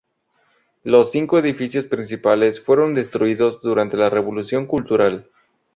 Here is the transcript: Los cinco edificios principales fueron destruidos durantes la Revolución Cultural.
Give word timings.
Los 0.83 1.11
cinco 1.11 1.37
edificios 1.37 1.85
principales 1.85 2.59
fueron 2.59 2.95
destruidos 2.95 3.61
durantes 3.61 3.99
la 3.99 4.09
Revolución 4.09 4.65
Cultural. 4.65 5.29